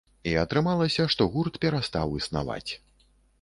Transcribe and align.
І 0.29 0.31
атрымалася, 0.43 1.05
што 1.15 1.27
гурт 1.35 1.59
перастаў 1.67 2.17
існаваць. 2.21 2.71